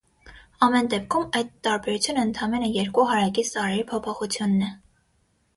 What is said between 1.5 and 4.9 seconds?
տարբերությունը ընդամենը երկու հարակից տարրերի փոփոխությունն է։